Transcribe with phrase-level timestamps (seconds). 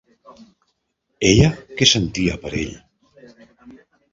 [1.29, 1.51] Ella
[1.81, 2.75] què sentia per ell?